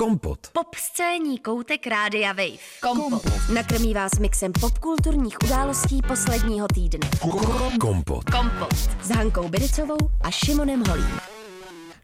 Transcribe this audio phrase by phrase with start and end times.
[0.00, 0.38] Kompot.
[0.52, 2.58] Pop scéní koutek Rádia Wave.
[2.80, 3.22] Kompot.
[3.54, 7.10] Nakrmí vás mixem popkulturních událostí posledního týdne.
[7.80, 8.30] Kompot.
[8.30, 8.74] Kompot.
[9.02, 11.20] S Hankou Biricovou a Šimonem Holím.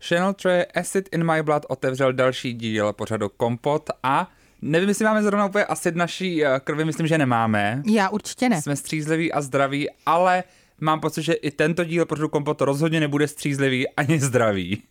[0.09, 4.31] Channel 3 Acid in My Blood otevřel další díl pořadu Kompot a
[4.63, 7.83] nevím, jestli máme zrovna úplně acid naší eh, krvi, myslím, že nemáme.
[7.91, 8.63] Já určitě ne.
[8.63, 10.45] Jsme střízliví a zdraví, ale
[10.81, 14.83] mám pocit, že i tento díl pořadu Kompot rozhodně nebude střízlivý ani zdravý.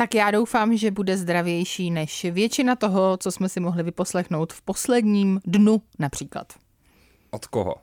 [0.00, 4.62] Tak já doufám, že bude zdravější než většina toho, co jsme si mohli vyposlechnout v
[4.62, 6.52] posledním dnu například.
[7.30, 7.74] Od koho?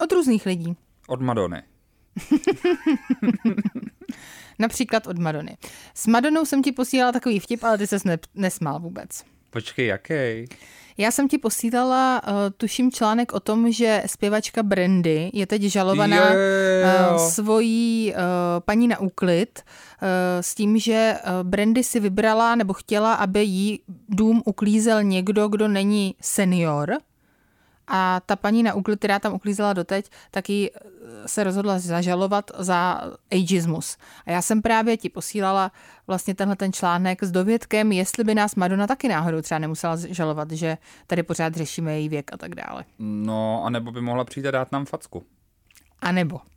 [0.00, 0.76] Od různých lidí.
[1.08, 1.62] Od Madony.
[4.58, 5.56] Například od Madony.
[5.94, 9.24] S Madonou jsem ti posílala takový vtip, ale ty ses ne- nesmál vůbec.
[9.50, 10.14] Počkej, jaký?
[10.98, 16.32] Já jsem ti posílala, uh, tuším, článek o tom, že zpěvačka Brandy je teď žalovaná
[16.32, 16.38] Jo.
[17.12, 18.20] uh, svojí uh,
[18.64, 20.08] paní na úklid uh,
[20.40, 25.68] s tím, že uh, Brandy si vybrala nebo chtěla, aby jí dům uklízel někdo, kdo
[25.68, 26.96] není senior.
[27.88, 30.78] A ta paní na úklid, která tam uklízela doteď, tak jí eh,
[31.26, 33.00] se rozhodla zažalovat za
[33.32, 33.96] ageismus.
[34.26, 35.72] A já jsem právě ti posílala
[36.06, 40.50] vlastně tenhle ten článek s dovědkem, jestli by nás Madonna taky náhodou třeba nemusela žalovat,
[40.50, 42.84] že tady pořád řešíme její věk a tak dále.
[42.98, 45.24] No, anebo by mohla přijít a dát nám facku.
[46.00, 46.40] A nebo.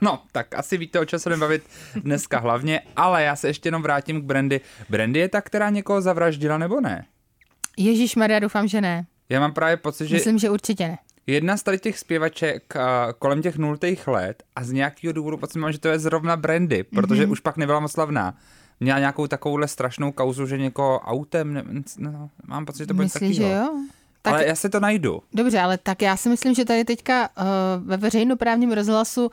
[0.00, 1.62] No, tak asi víte, o čem se budeme bavit
[1.94, 4.60] dneska hlavně, ale já se ještě jenom vrátím k Brandy.
[4.88, 7.04] Brandy je ta, která někoho zavraždila, nebo ne?
[7.76, 9.06] Ježíš Maria, doufám, že ne.
[9.28, 10.98] Já mám právě pocit, že Myslím, že určitě ne.
[11.26, 15.58] jedna z tady těch zpěvaček a, kolem těch nultých let a z nějakého důvodu pocit
[15.58, 17.28] mám, že to je zrovna Brandy, protože Mhm.
[17.28, 17.32] mm-hmm.
[17.32, 18.34] už pak nebyla moc slavná.
[18.80, 21.62] Měla nějakou takovouhle strašnou kauzu, že někoho autem, ne,
[21.98, 23.70] no, mám pocit, že to bude Myslíš, že jo?
[24.22, 24.34] Tak...
[24.34, 25.22] Ale já si to najdu.
[25.34, 27.44] Dobře, ale tak já si myslím, že tady teďka uh,
[27.88, 29.30] ve veřejnoprávním rozhlasu uh,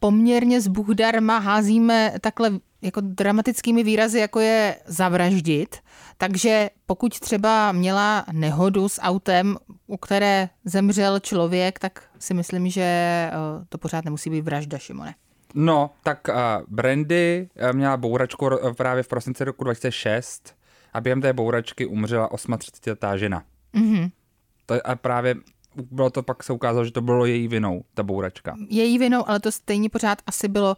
[0.00, 2.50] poměrně z Buchdarma házíme takhle
[2.82, 5.76] jako dramatickými výrazy, jako je zavraždit.
[6.18, 13.30] Takže pokud třeba měla nehodu s autem, u které zemřel člověk, tak si myslím, že
[13.32, 15.14] uh, to pořád nemusí být vražda, Šimone.
[15.54, 16.34] No, tak uh,
[16.68, 20.54] Brandy uh, měla bouračku právě v prosinci roku 2006
[20.92, 23.42] a během té bouračky umřela 38-letá žena.
[23.72, 24.08] Mhm.
[24.66, 25.34] To, a právě
[25.90, 28.56] bylo to pak se ukázalo, že to bylo její vinou, ta bouračka.
[28.68, 30.76] Její vinou, ale to stejně pořád asi bylo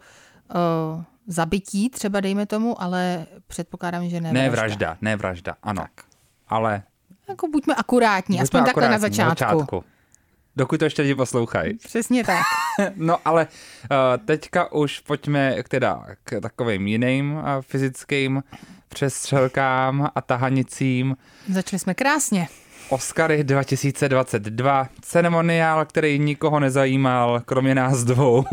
[0.55, 4.33] uh, zabití, třeba dejme tomu, ale předpokládám, že ne.
[4.33, 5.83] Ne vražda, ne vražda, ano.
[5.83, 6.05] Tak.
[6.49, 6.83] Ale
[7.29, 9.85] Jako buďme akurátní, buďme aspoň takhle na akurátní, začátku.
[10.57, 11.79] Dokud to ještě lidi poslouchají.
[11.79, 12.43] Přesně tak.
[12.97, 13.47] No ale
[13.91, 18.43] uh, teďka už pojďme k, teda, k takovým jiným uh, fyzickým
[18.89, 21.17] přestřelkám a tahanicím.
[21.49, 22.49] Začali jsme krásně.
[22.91, 28.45] Oscary 2022, ceremoniál, který nikoho nezajímal, kromě nás dvou.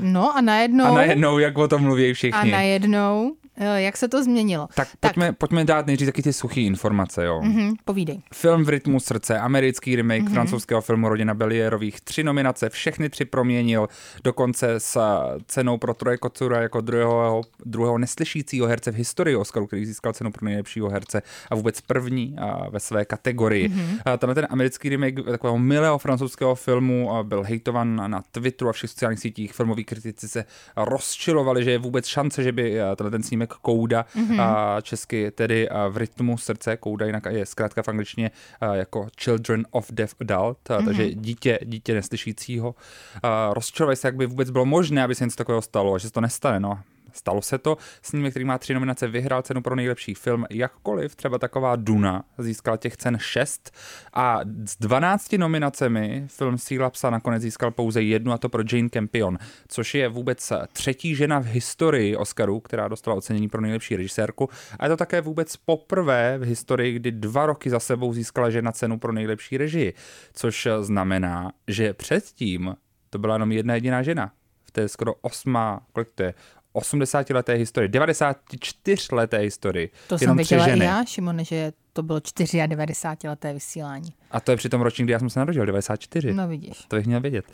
[0.00, 2.50] No a najednou, A najednou, jak o tom mluví a všichni.
[2.50, 4.68] najednou eh, jak se to změnilo?
[4.74, 7.40] Tak pojďme, pojďme dát nejdřív taky ty suché informace, jo.
[7.42, 8.20] Mhm, povídej.
[8.34, 10.32] Film v rytmu srdce, americký remake mm-hmm.
[10.32, 13.88] francouzského filmu Rodina Belierových, tři nominace, všechny tři proměnil,
[14.24, 19.66] dokonce s eh, cenou pro Troje Kocura jako druhého, druhého neslyšícího herce v historii Oscaru,
[19.66, 23.68] který získal cenu pro nejlepšího herce a vůbec první a, ve své kategorii.
[23.68, 24.00] Mm-hmm.
[24.04, 28.72] A tenhle ten americký remake takového milého francouzského filmu a byl hejtovan na, Twitteru a
[28.72, 29.52] všech sociálních sítích.
[29.52, 30.44] Filmoví kritici se
[30.76, 34.40] rozčilovali, že je vůbec šance, že by eh, tenhle ten snímek Kouda, mm-hmm.
[34.40, 38.30] a česky tedy a v rytmu srdce, Kouda jinak je zkrátka v angličtině
[38.72, 42.74] jako Children of Deaf Adult, a, takže dítě, dítě neslyšícího.
[43.22, 46.06] A rozčilovali se, jak by vůbec bylo možné, aby se něco takového stalo a že
[46.06, 46.60] se to nestane.
[46.60, 46.78] No,
[47.12, 51.16] Stalo se to, snímek, který má tři nominace, vyhrál cenu pro nejlepší film, jakkoliv.
[51.16, 53.70] Třeba taková Duna získala těch cen 6
[54.12, 58.88] a s 12 nominacemi film Síla psa nakonec získal pouze jednu a to pro Jane
[58.88, 64.48] Campion, což je vůbec třetí žena v historii Oscaru, která dostala ocenění pro nejlepší režisérku.
[64.78, 68.72] A je to také vůbec poprvé v historii, kdy dva roky za sebou získala žena
[68.72, 69.94] cenu pro nejlepší režii,
[70.32, 72.74] což znamená, že předtím
[73.12, 74.32] to byla jenom jedna jediná žena.
[74.64, 76.34] V té skoro osma, kolik to je,
[76.72, 79.90] 80 leté historii, 94 leté historii.
[80.08, 80.84] To jenom jsem tři věděla i ženy.
[80.84, 82.20] já, Šimone, že to bylo
[82.66, 84.12] 94 leté vysílání.
[84.30, 86.34] A to je při tom ročník, kdy já jsem se narodil, 94.
[86.34, 86.84] No vidíš.
[86.88, 87.44] To bych měl vědět.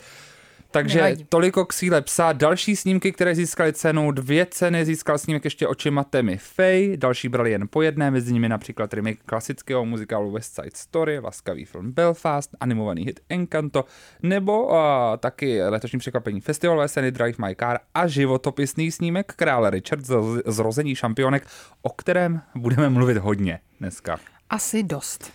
[0.71, 1.25] Takže Nevadí.
[1.29, 2.33] toliko k síle psa.
[2.33, 7.51] Další snímky, které získaly cenu, dvě ceny získal snímek ještě očima Temy Faye, další brali
[7.51, 12.55] jen po jedné, mezi nimi například remake klasického muzikálu West Side Story, laskavý film Belfast,
[12.59, 13.85] animovaný hit Encanto,
[14.23, 14.75] nebo uh,
[15.19, 20.95] taky letošní překvapení festivalové scény Drive My Car a životopisný snímek Krále Richard z Zrození
[20.95, 21.47] šampionek,
[21.81, 24.19] o kterém budeme mluvit hodně dneska.
[24.49, 25.31] Asi dost.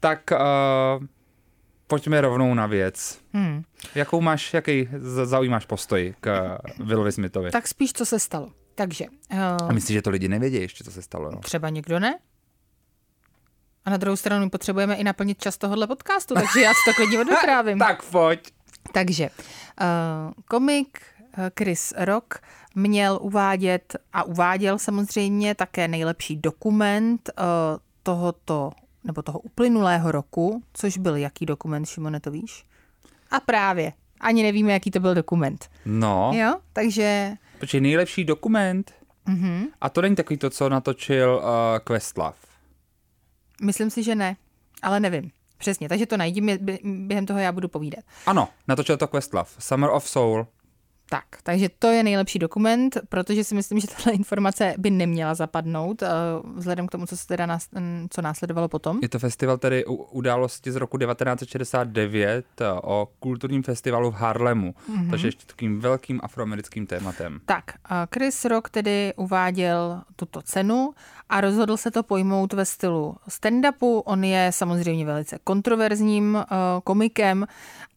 [0.00, 1.06] Tak uh,
[1.88, 3.18] pojďme rovnou na věc.
[3.32, 3.62] Hmm.
[3.94, 4.88] Jakou máš, jaký
[5.24, 7.50] zaujímáš postoj k Willovi Smithovi?
[7.50, 8.52] Tak spíš, co se stalo.
[8.74, 9.04] Takže
[9.38, 11.30] A uh, myslíš, že to lidi nevědí ještě, co se stalo?
[11.30, 11.38] No?
[11.38, 12.18] třeba někdo ne?
[13.84, 17.20] A na druhou stranu potřebujeme i naplnit čas tohohle podcastu, takže já si to klidně
[17.20, 17.78] odvyprávím.
[17.88, 18.52] tak pojď.
[18.92, 19.86] Takže uh,
[20.44, 21.02] komik
[21.38, 22.34] uh, Chris Rock
[22.74, 27.44] měl uvádět a uváděl samozřejmě také nejlepší dokument uh,
[28.02, 28.70] tohoto
[29.08, 32.64] nebo toho uplynulého roku, což byl jaký dokument, Šimone, to víš?
[33.30, 35.70] A právě, ani nevíme, jaký to byl dokument.
[35.84, 38.92] No, Jo, takže počkej, nejlepší dokument.
[39.26, 42.36] mhm, A to není takový to, co natočil uh, Questlove.
[43.62, 44.36] myslím si, že ne,
[44.82, 45.30] ale nevím.
[45.58, 46.16] Přesně, takže to
[46.56, 48.04] bě- během toho já budu povídat.
[48.26, 49.48] Ano, natočil to Questlove.
[49.58, 50.46] Summer of Soul.
[51.10, 56.02] Tak, takže to je nejlepší dokument, protože si myslím, že tato informace by neměla zapadnout,
[56.02, 56.08] eh,
[56.56, 57.68] vzhledem k tomu, co se teda nás,
[58.10, 58.98] co následovalo potom.
[59.02, 64.74] Je to festival tedy u- události z roku 1969 uh, o kulturním festivalu v Harlemu.
[64.90, 65.10] Mm-hmm.
[65.10, 67.40] Takže ještě takovým velkým afroamerickým tématem.
[67.46, 70.90] Tak, a Chris Rock tedy uváděl tuto cenu
[71.28, 74.02] a rozhodl se to pojmout ve stylu stand-upu.
[74.04, 76.44] On je samozřejmě velice kontroverzním
[76.84, 77.46] komikem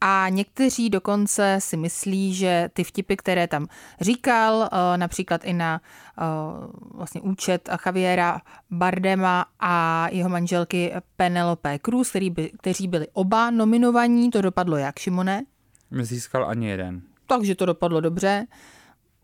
[0.02, 3.68] a někteří dokonce si myslí, že ty vtipy, které tam
[4.02, 4.68] říkal, uh,
[4.98, 12.52] například i na uh, vlastně účet Javiera Bardema a jeho manželky Penelope Cruz, který by,
[12.62, 15.44] kteří byli oba nominovaní, to dopadlo jak, Šimone?
[16.02, 17.02] Získal ani jeden.
[17.28, 18.48] Takže to dopadlo dobře.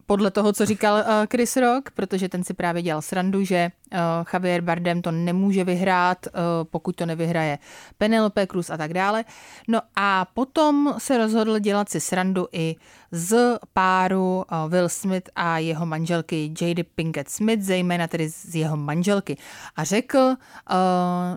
[0.09, 3.99] Podle toho, co říkal uh, Chris Rock, protože ten si právě dělal srandu, že uh,
[4.33, 6.31] Javier Bardem to nemůže vyhrát, uh,
[6.63, 7.57] pokud to nevyhraje
[7.97, 9.25] Penelope Cruz a tak dále.
[9.67, 12.75] No a potom se rozhodl dělat si srandu i
[13.11, 19.37] z páru Will Smith a jeho manželky Jady Pinkett Smith, zejména tedy z jeho manželky.
[19.75, 20.35] A řekl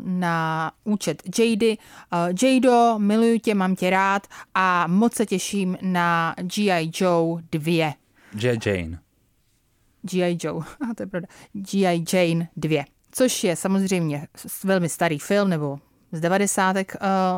[0.00, 1.78] na účet Jady,
[2.42, 6.90] Jado, miluju tě, mám tě rád a moc se těším na G.I.
[6.94, 7.99] Joe 2.
[8.34, 8.58] J.
[8.66, 8.98] Jane.
[10.02, 10.38] G.I.
[10.40, 12.04] Joe, a to je pravda, G.I.
[12.12, 14.28] Jane 2, což je samozřejmě
[14.64, 15.78] velmi starý film, nebo
[16.12, 16.76] z 90.
[16.76, 16.82] Uh,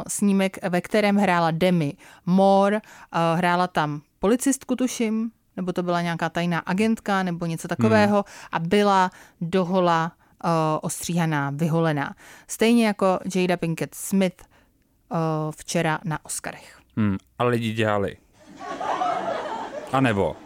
[0.09, 1.95] snímek, ve kterém hrála Demi
[2.27, 8.17] Moore, uh, hrála tam policistku, tuším, nebo to byla nějaká tajná agentka, nebo něco takového,
[8.17, 8.49] hmm.
[8.53, 9.11] a byla
[9.41, 10.13] dohola
[10.45, 10.51] uh,
[10.83, 12.15] ostříhaná, vyholená.
[12.49, 15.19] Stejně jako Jada Pinkett Smith uh,
[15.57, 16.81] včera na Oscarech.
[16.97, 18.17] Hmm, a lidi dělali.
[19.93, 20.37] A nebo.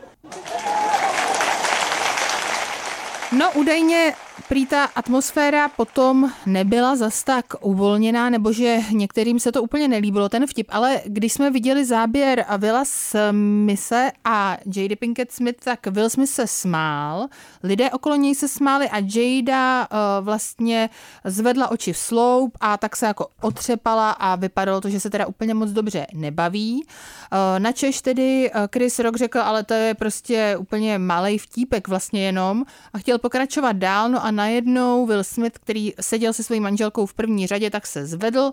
[3.32, 4.14] No údajně
[4.48, 10.28] prý ta atmosféra potom nebyla zas tak uvolněná, nebo že některým se to úplně nelíbilo,
[10.28, 16.10] ten vtip, ale když jsme viděli záběr Willa Smise a Jada Pinkett Smith, tak Will
[16.10, 17.26] Smith se smál,
[17.62, 20.90] lidé okolo něj se smáli a Jada uh, vlastně
[21.24, 25.26] zvedla oči v sloup a tak se jako otřepala a vypadalo to, že se teda
[25.26, 26.84] úplně moc dobře nebaví.
[26.84, 32.26] Uh, načež tedy uh, Chris Rock řekl, ale to je prostě úplně malý vtípek vlastně
[32.26, 37.06] jenom a chtěl pokračovat dál, no a najednou Will Smith, který seděl se svojí manželkou
[37.06, 38.52] v první řadě, tak se zvedl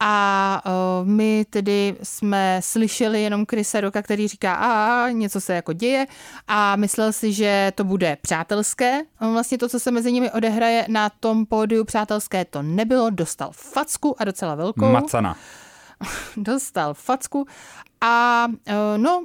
[0.00, 5.72] a uh, my tedy jsme slyšeli jenom Chrisa Rocka, který říká, a něco se jako
[5.72, 6.06] děje
[6.48, 9.02] a myslel si, že to bude přátelské.
[9.20, 13.10] Vlastně to, co se mezi nimi odehraje na tom pódiu přátelské, to nebylo.
[13.10, 14.92] Dostal facku a docela velkou.
[14.92, 15.36] Macana.
[16.36, 17.46] Dostal facku
[18.00, 19.24] a uh, no,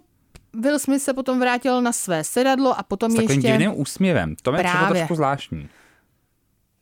[0.54, 3.48] Will Smith se potom vrátil na své sedadlo a potom S takovým ještě...
[3.48, 4.36] divným úsměvem.
[4.42, 5.02] To mi přišlo Právě.
[5.02, 5.70] trošku zvláštní.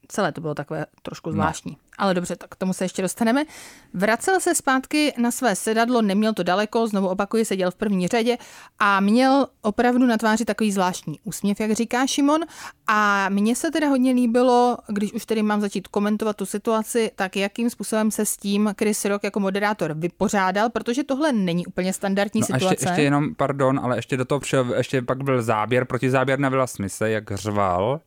[0.08, 1.72] Celé to bylo takové trošku zvláštní.
[1.72, 1.78] No.
[1.98, 3.44] Ale dobře, tak k tomu se ještě dostaneme.
[3.94, 8.38] Vracel se zpátky na své sedadlo, neměl to daleko, znovu opakuji, seděl v první řadě
[8.80, 12.42] a měl opravdu na tváři takový zvláštní úsměv, jak říká Šimon.
[12.88, 17.36] A mně se teda hodně líbilo, když už tedy mám začít komentovat tu situaci, tak
[17.36, 22.42] jakým způsobem se s tím Chris Rock jako moderátor vypořádal, protože tohle není úplně standardní
[22.42, 22.74] No a situace.
[22.74, 26.40] ještě, ještě jenom, pardon, ale ještě do toho přišel, ještě pak byl záběr, proti záběr
[26.40, 28.00] na Willa Smise, jak řval.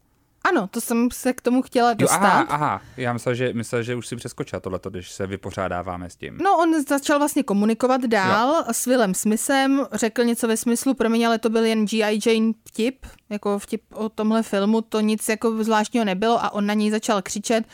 [0.44, 2.16] Ano, to jsem se k tomu chtěla Jo, dostat.
[2.16, 6.16] aha, aha, já myslel, že, myslel, že už si přeskočila tohleto, když se vypořádáváme s
[6.16, 6.38] tím.
[6.42, 8.64] No, on začal vlastně komunikovat dál jo.
[8.72, 12.20] s Willem Smithem, řekl něco ve smyslu, promiň, ale to byl jen G.I.
[12.26, 16.74] Jane vtip, jako vtip o tomhle filmu, to nic jako zvláštního nebylo a on na
[16.74, 17.64] něj začal křičet,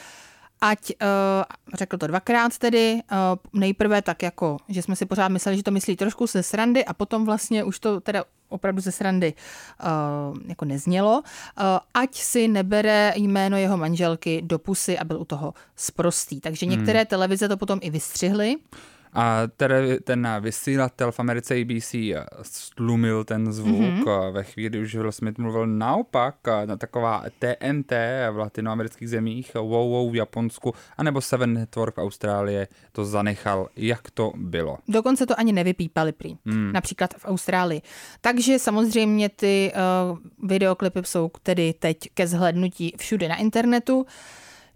[0.60, 1.44] ať, uh,
[1.75, 5.70] řekl to dvakrát tedy, uh, nejprve tak jako, že jsme si pořád mysleli, že to
[5.70, 9.34] myslí trošku se srandy a potom vlastně už to teda opravdu ze srandy
[9.82, 15.25] uh, jako neznělo, uh, ať si nebere jméno jeho manželky do pusy a byl u
[15.25, 16.40] toho sprostý.
[16.40, 17.06] Takže některé hmm.
[17.06, 18.56] televize to potom i vystřihly.
[19.16, 21.94] A tedy ten vysílatel v Americe ABC
[22.42, 24.32] stlumil ten zvuk mm-hmm.
[24.32, 27.92] ve chvíli, kdy už Will Smith mluvil naopak na taková TNT
[28.30, 34.11] v latinoamerických zemích, Wow Wow v Japonsku, anebo Seven Network v Austrálii to zanechal, jak
[34.11, 34.78] to bylo.
[34.88, 36.73] Dokonce to ani nevypípali prý, hmm.
[36.73, 37.82] například v Austrálii.
[38.20, 39.73] Takže samozřejmě ty
[40.12, 40.18] uh,
[40.49, 44.06] videoklipy jsou tedy teď ke zhlednutí všude na internetu.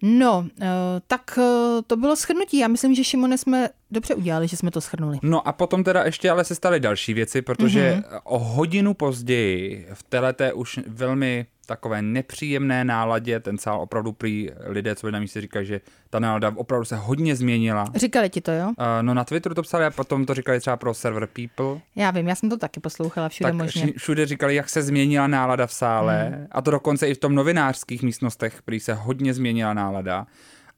[0.02, 0.66] No, eh,
[1.06, 2.58] tak eh, to bylo shrnutí.
[2.58, 5.18] Já myslím, že Šimone jsme dobře udělali, že jsme to shrnuli.
[5.22, 8.20] No a potom teda ještě ale se staly další věci, protože mm-hmm.
[8.24, 14.94] o hodinu později v této už velmi takové nepříjemné náladě, ten sál opravdu prý lidé,
[14.94, 17.84] co by na místě říkají, že ta nálada opravdu se hodně změnila.
[17.94, 18.66] Říkali ti to, jo?
[18.66, 21.80] Uh, no na Twitteru to psali a potom to říkali třeba pro server People.
[21.96, 23.92] Já vím, já jsem to taky poslouchala všude tak možně.
[23.96, 26.46] Všude říkali, jak se změnila nálada v sále mm.
[26.50, 30.26] a to dokonce i v tom novinářských místnostech, prý se hodně změnila nálada.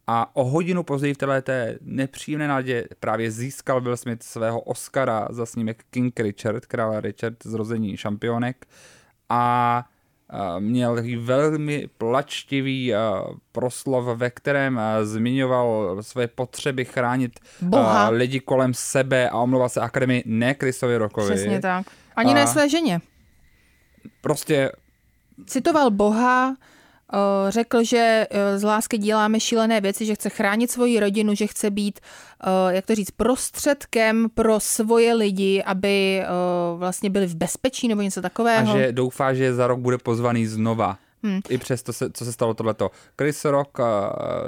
[0.07, 5.47] A o hodinu později v této nepříjemné nádě právě získal Will Smith svého Oscara za
[5.47, 8.67] snímek King Richard, krále Richard, zrození šampionek.
[9.29, 9.85] A
[10.59, 12.93] měl velmi plačtivý
[13.53, 18.09] proslov, ve kterém zmiňoval své potřeby chránit Boha.
[18.09, 21.35] lidi kolem sebe a omlouval se akademii ne Chrisovi Rokovi.
[21.35, 21.87] Přesně tak.
[22.17, 23.01] Ani a ne své ženě.
[24.21, 24.73] Prostě
[25.47, 26.57] citoval Boha,
[27.49, 31.71] řekl, že eh, z lásky děláme šílené věci, že chce chránit svoji rodinu, že chce
[31.71, 36.23] být, eh, jak to říct, prostředkem pro svoje lidi, aby
[36.77, 38.75] vlastně byli v bezpečí nebo něco takového.
[38.75, 40.99] A že doufá, že za rok bude pozvaný znova.
[41.23, 41.41] Hmm.
[41.49, 42.91] I přes to, co se stalo tohleto.
[43.19, 43.85] Chris Rock uh,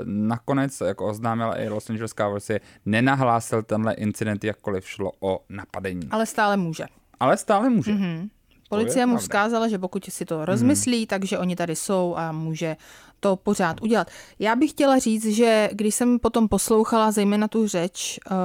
[0.05, 2.51] nakonec, jako oznámila i Los Angeles Cowboys,
[2.87, 6.09] nenahlásil tenhle incident, jakkoliv šlo o napadení.
[6.11, 6.85] Ale stále může.
[7.21, 7.93] Ale stále může.
[7.93, 8.29] Mm-hmm.
[8.75, 11.07] Policie mu vzkázala, že pokud si to rozmyslí, hmm.
[11.07, 12.77] takže oni tady jsou a může
[13.21, 14.11] to pořád udělat.
[14.39, 18.37] Já bych chtěla říct, že když jsem potom poslouchala zejména tu řeč uh,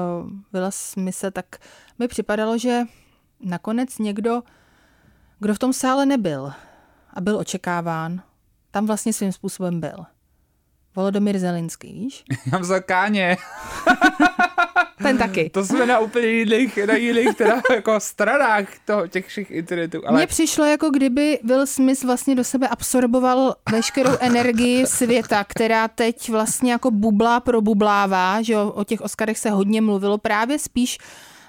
[0.54, 1.46] Willa Smise, tak
[2.00, 2.82] mi připadalo, že
[3.40, 4.42] nakonec někdo,
[5.40, 6.52] kdo v tom sále nebyl
[7.14, 8.22] a byl očekáván,
[8.72, 10.06] tam vlastně svým způsobem byl.
[10.96, 12.24] Volodomir Zelinský, víš?
[12.52, 13.38] Já vzal káně.
[15.04, 15.50] Ten taky.
[15.50, 20.02] To jsme na úplně jiných, na jiných teda jako stranách toho, těch všech internetů.
[20.08, 20.18] Ale...
[20.18, 26.30] Mně přišlo, jako kdyby Will Smith vlastně do sebe absorboval veškerou energii světa, která teď
[26.30, 30.98] vlastně jako bublá probublává, že o těch Oscarech se hodně mluvilo, právě spíš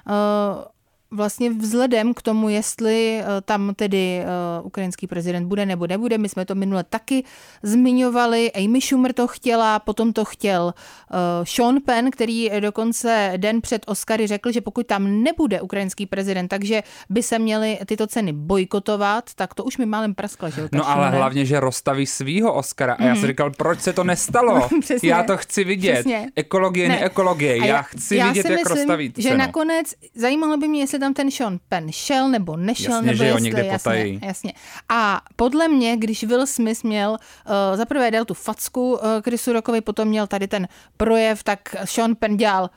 [0.09, 0.65] uh,
[1.11, 4.23] vlastně vzhledem k tomu, jestli eh, tam tedy
[4.61, 7.25] uh, ukrajinský prezident bude nebo nebude, my jsme to minule taky
[7.63, 13.83] zmiňovali, Amy Schumer to chtěla, potom to chtěl uh, Sean Penn, který dokonce den před
[13.87, 19.35] Oscary řekl, že pokud tam nebude ukrajinský prezident, takže by se měly tyto ceny bojkotovat,
[19.35, 23.03] tak to už mi málem praskla, že No ale hlavně, že rozstaví svýho Oscara a
[23.03, 23.29] já jsem mhm.
[23.29, 24.69] říkal, proč se to nestalo?
[25.03, 25.93] já to chci vidět.
[25.93, 26.31] Přesně.
[26.37, 27.57] Ekologie, ne, ekologie.
[27.57, 29.29] Já, já chci já vidět, jak myslím, rozstaví cenu.
[29.29, 33.19] že nakonec zajímalo by mě, jestli tam ten Sean Penn šel nebo nešel, jasně, nebo
[33.19, 34.53] že jestli, někde jasně, jasně.
[34.89, 39.81] A podle mě, když Will Smith měl, uh, zaprvé dal tu facku uh, Chrisu Rockovi,
[39.81, 42.71] potom měl tady ten projev, tak Sean Penn dělal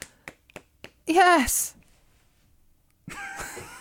[1.08, 1.75] yes,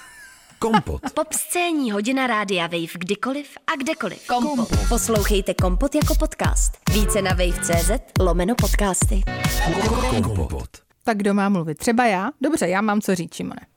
[0.62, 1.02] Kompot.
[1.14, 4.26] Pop scéní hodina rádia Wave kdykoliv a kdekoliv.
[4.26, 4.56] Kompot.
[4.56, 4.88] Kompot.
[4.88, 6.72] Poslouchejte Kompot jako podcast.
[6.92, 9.22] Více na wave.cz lomeno podcasty.
[10.22, 10.68] Kompot.
[11.04, 11.78] Tak kdo má mluvit?
[11.78, 12.30] Třeba já?
[12.40, 13.71] Dobře, já mám co říct, Šimone.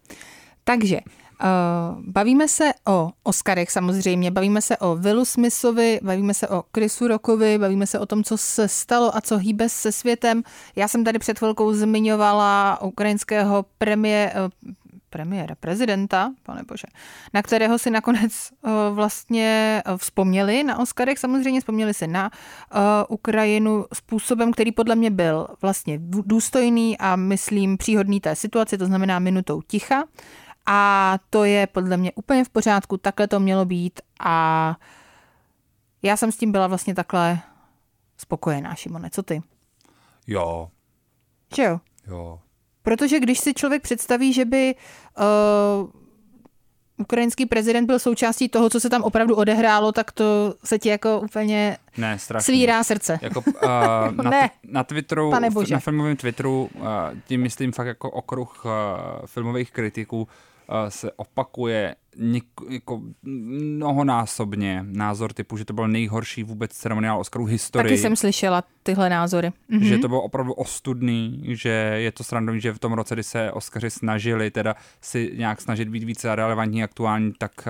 [0.65, 0.99] Takže
[1.43, 7.07] Uh, bavíme se o Oscarech samozřejmě, bavíme se o Willu Smithovi, bavíme se o Chrisu
[7.07, 10.43] Rockovi, bavíme se o tom, co se stalo a co hýbe se světem.
[10.75, 14.71] Já jsem tady před chvilkou zmiňovala ukrajinského premié, uh,
[15.09, 16.87] premiéra, prezidenta, pane bože,
[17.33, 22.79] na kterého si nakonec uh, vlastně vzpomněli na Oscarech, samozřejmě vzpomněli si na uh,
[23.09, 29.19] Ukrajinu způsobem, který podle mě byl vlastně důstojný a myslím příhodný té situaci, to znamená
[29.19, 30.03] minutou ticha.
[30.65, 34.77] A to je podle mě úplně v pořádku, takhle to mělo být a
[36.03, 37.39] já jsem s tím byla vlastně takhle
[38.17, 39.41] spokojená, Šimone, co ty?
[40.27, 40.69] Jo.
[41.55, 41.79] Že jo?
[42.07, 42.39] Jo.
[42.81, 44.75] Protože když si člověk představí, že by
[45.17, 45.89] uh,
[46.97, 51.19] ukrajinský prezident byl součástí toho, co se tam opravdu odehrálo, tak to se ti jako
[51.19, 53.19] úplně ne, svírá srdce.
[53.21, 53.61] Jako, uh,
[54.23, 55.31] na, ne, na Twitteru,
[55.71, 56.85] na filmovém Twitteru, uh,
[57.27, 58.71] tím myslím fakt jako okruh uh,
[59.25, 60.27] filmových kritiků,
[60.89, 67.89] se opakuje něk- jako mnohonásobně názor typu, že to byl nejhorší vůbec ceremoniál Oscarů historii.
[67.89, 69.51] Taky jsem slyšela tyhle názory.
[69.69, 69.83] Mhm.
[69.83, 73.51] Že to bylo opravdu ostudný, že je to srandovní, že v tom roce, kdy se
[73.51, 77.67] Oscaři snažili teda si nějak snažit být více relevantní, aktuální, tak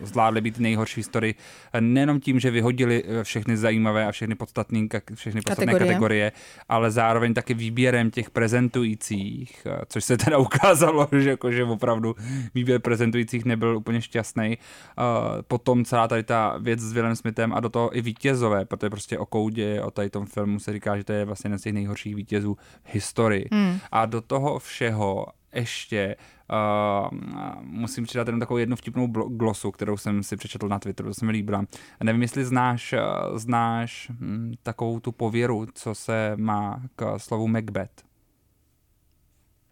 [0.00, 1.34] zvládli být nejhorší historii.
[1.80, 4.80] Nejenom tím, že vyhodili e, všechny zajímavé a všechny podstatné,
[5.14, 5.88] všechny podstatné kategorie.
[5.88, 6.32] kategorie,
[6.68, 12.16] ale zároveň taky výběrem těch prezentujících, což se teda ukázalo, že, jako, že opravdu
[12.54, 14.58] výběr prezentujících nebyl nebyl úplně šťastný.
[14.58, 18.90] Uh, potom celá tady ta věc s Willem Smithem a do toho i vítězové, protože
[18.90, 21.62] prostě o Koudě, o tady tom filmu se říká, že to je vlastně jeden z
[21.62, 23.48] těch nejhorších vítězů v historii.
[23.50, 23.78] Mm.
[23.92, 26.16] A do toho všeho ještě
[26.50, 27.18] uh,
[27.62, 31.26] musím přidat jenom takovou jednu vtipnou glosu, kterou jsem si přečetl na Twitteru, to se
[31.26, 31.64] mi líbila.
[32.02, 38.07] Nevím, jestli znáš, uh, znáš hm, takovou tu pověru, co se má k slovu Macbeth.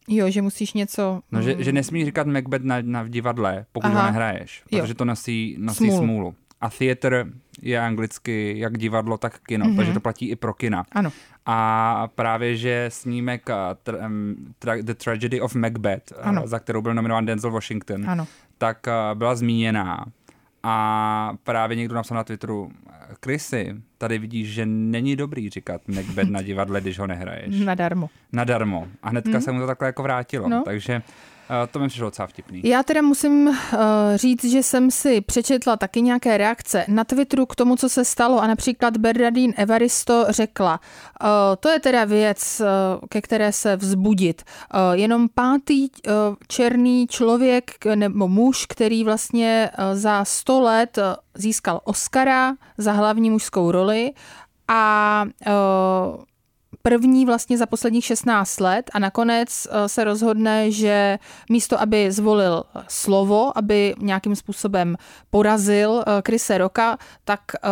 [0.09, 1.23] Jo, že musíš něco...
[1.33, 4.01] No, že, že nesmíš říkat Macbeth na, na v divadle, pokud Aha.
[4.01, 4.95] ho nehraješ, protože jo.
[4.95, 5.99] to nosí, nosí smůlu.
[5.99, 6.35] smůlu.
[6.61, 7.27] A theater
[7.63, 9.77] je anglicky jak divadlo, tak kino, mm-hmm.
[9.77, 10.85] takže to platí i pro kina.
[10.93, 11.13] Ano.
[11.47, 14.11] A právě, že snímek uh, tra,
[14.59, 16.43] tra, The Tragedy of Macbeth, uh, ano.
[16.47, 18.27] za kterou byl nominován Denzel Washington, ano.
[18.59, 20.05] tak uh, byla zmíněná.
[20.69, 22.71] A právě někdo napsal na Twitteru,
[23.25, 27.61] Chrissy, tady vidíš, že není dobrý říkat Macbeth na divadle, když ho nehraješ.
[27.61, 28.11] Nadarmo.
[28.33, 28.89] Nadarmo.
[29.03, 29.41] A hnedka mm.
[29.41, 30.49] se mu to takhle jako vrátilo.
[30.49, 30.63] No.
[30.65, 31.03] Takže
[31.71, 32.61] to mi přišlo docela vtipný.
[32.65, 33.55] Já teda musím uh,
[34.15, 38.41] říct, že jsem si přečetla taky nějaké reakce na Twitteru k tomu, co se stalo
[38.41, 40.81] a například Bernardine Evaristo řekla,
[41.23, 41.29] uh,
[41.61, 44.43] to je teda věc, uh, ke které se vzbudit.
[44.93, 45.89] Jenom pátý
[46.49, 50.99] černý člověk nebo muž, který vlastně za 100 let
[51.35, 54.13] získal Oscara za hlavní mužskou roli
[54.69, 55.25] a
[56.89, 61.19] první vlastně za posledních 16 let a nakonec eh, se rozhodne, že
[61.51, 64.97] místo, aby zvolil slovo, aby nějakým způsobem
[65.31, 67.69] porazil Krise eh, Roka, tak eh,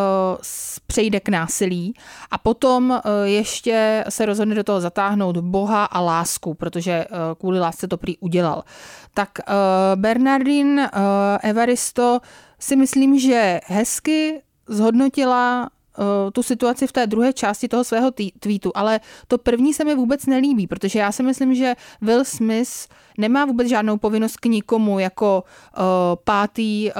[0.86, 1.94] přejde k násilí
[2.30, 7.04] a potom ještě se rozhodne do toho zatáhnout Boha a lásku, protože
[7.38, 8.64] kvůli lásce to prý udělal.
[9.14, 9.30] Tak
[9.94, 10.88] Bernardin
[11.42, 12.20] Evaristo
[12.58, 15.83] si myslím, že hezky zhodnotila Eh,
[16.32, 18.10] tu situaci v té druhé části toho svého
[18.40, 22.88] tweetu, ale to první se mi vůbec nelíbí, protože já si myslím, že Will Smith
[23.18, 25.44] nemá vůbec žádnou povinnost k nikomu jako
[25.76, 25.82] uh,
[26.24, 26.94] pátý uh,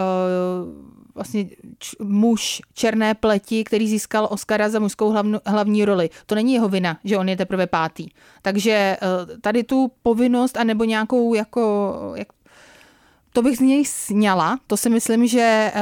[1.14, 1.44] vlastně
[1.78, 6.10] č- muž černé pleti, který získal Oscara za mužskou hlavnu, hlavní roli.
[6.26, 8.08] To není jeho vina, že on je teprve pátý.
[8.42, 12.28] Takže uh, tady tu povinnost, anebo nějakou jako, jak,
[13.32, 15.72] to bych z něj sněla, to si myslím, že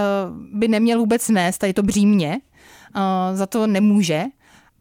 [0.53, 2.52] by neměl vůbec nést, tady to břímě, uh,
[3.33, 4.25] za to nemůže.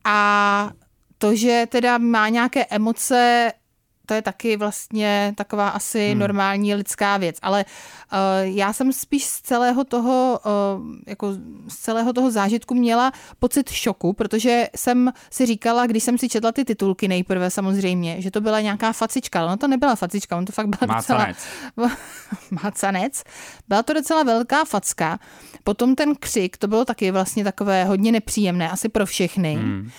[0.03, 0.71] A
[1.17, 3.51] to, že teda má nějaké emoce,
[4.11, 6.19] to je taky vlastně taková asi hmm.
[6.19, 7.37] normální lidská věc.
[7.41, 10.51] Ale uh, já jsem spíš z celého toho, uh,
[11.07, 11.33] jako
[11.67, 16.51] z celého toho zážitku měla pocit šoku, protože jsem si říkala, když jsem si četla
[16.51, 20.45] ty titulky nejprve samozřejmě, že to byla nějaká facička, ale no to nebyla facička, on
[20.45, 21.37] to fakt byla Mácanec.
[21.75, 21.97] docela...
[22.63, 23.23] Mácanec.
[23.67, 25.19] Byla to docela velká facka.
[25.63, 29.55] Potom ten křik, to bylo taky vlastně takové hodně nepříjemné, asi pro všechny.
[29.55, 29.89] Hmm.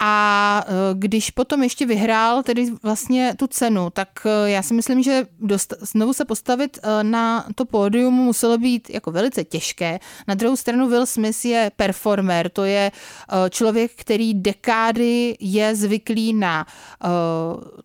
[0.00, 5.02] A e, když potom ještě vyhrál tedy vlastně tu cenu, tak e, já si myslím,
[5.02, 10.00] že dost, znovu se postavit e, na to pódium muselo být jako velice těžké.
[10.28, 12.92] Na druhou stranu Will Smith je performer, to je
[13.50, 16.66] člověk, který dekády je zvyklý na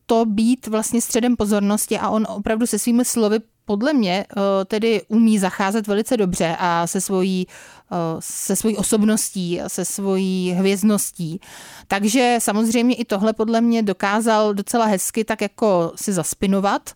[0.05, 4.25] to být vlastně středem pozornosti a on opravdu se svými slovy podle mě
[4.65, 7.47] tedy umí zacházet velice dobře a se svojí
[7.93, 11.39] Eh, se svojí osobností, se svojí hvězdností.
[11.87, 16.89] Takže samozřejmě i tohle podle mě dokázal docela hezky tak jako si zaspinovat,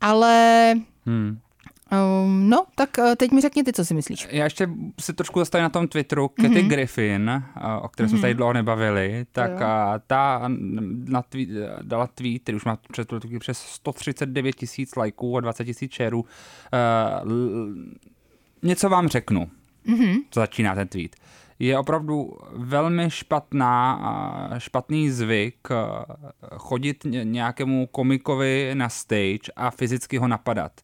[0.00, 0.74] ale
[1.06, 1.38] hmm.
[2.24, 4.28] Um, no, tak eh, teď mi řekni ty, co si myslíš.
[4.30, 4.68] Já ještě
[5.00, 6.28] se trošku zastavím na tom Twitteru.
[6.28, 6.68] Katy mm-hmm.
[6.68, 7.42] Griffin, eh,
[7.82, 8.10] o které mm-hmm.
[8.10, 8.36] jsme tady mhm.
[8.36, 9.50] dlouho nebavili, tak
[10.06, 10.42] ta
[11.04, 11.48] na tweet,
[11.82, 13.06] dala tweet, který už má přes,
[13.38, 16.20] přes 139 tisíc lajků a 20 tisíc šerů.
[16.20, 17.30] Uh,
[18.62, 19.50] něco vám řeknu
[19.86, 20.22] mm-hmm.
[20.34, 21.16] začíná ten tweet.
[21.58, 25.74] Je opravdu velmi špatná, špatný zvyk eh,
[26.56, 30.80] chodit nějakému komikovi na stage a fyzicky ho napadat.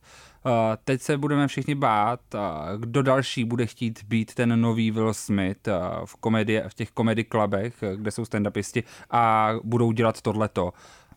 [0.47, 2.39] Eh, teď se budeme všichni bát, eh,
[2.79, 5.69] kdo další bude chtít být ten nový Will Smith
[6.05, 10.73] v, komedii, v těch komedy klubech, kde jsou stand-upisti a budou dělat tohleto.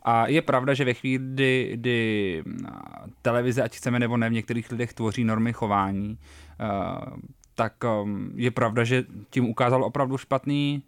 [0.06, 2.44] A je pravda, že ve chvíli, kdy, kdy
[3.22, 6.18] televize, ať chceme nebo ne, v některých lidech tvoří normy chování,
[7.56, 10.84] tak um, je pravda, že tím ukázal opravdu špatný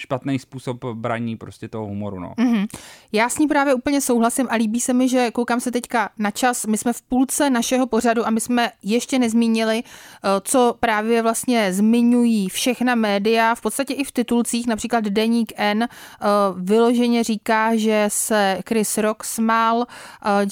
[0.00, 2.20] špatný způsob braní prostě toho humoru.
[2.20, 2.34] No.
[2.38, 2.66] Mm-hmm.
[3.12, 6.30] Já s ní právě úplně souhlasím a líbí se mi, že koukám se teďka na
[6.30, 11.22] čas, my jsme v půlce našeho pořadu a my jsme ještě nezmínili, uh, co právě
[11.22, 17.76] vlastně zmiňují všechna média, v podstatě i v titulcích, například Deník N uh, vyloženě říká,
[17.76, 19.84] že se Chris Rock smál uh,